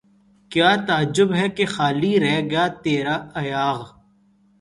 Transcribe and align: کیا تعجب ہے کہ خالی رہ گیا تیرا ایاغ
کیا 0.51 0.69
تعجب 0.87 1.33
ہے 1.33 1.47
کہ 1.55 1.65
خالی 1.73 2.13
رہ 2.19 2.39
گیا 2.49 2.65
تیرا 2.83 3.15
ایاغ 3.41 3.79